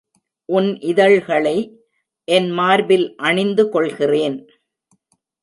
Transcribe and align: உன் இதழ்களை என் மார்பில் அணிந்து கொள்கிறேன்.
உன் 0.49 0.69
இதழ்களை 0.81 1.57
என் 2.27 2.49
மார்பில் 2.51 3.15
அணிந்து 3.17 3.69
கொள்கிறேன். 3.69 4.37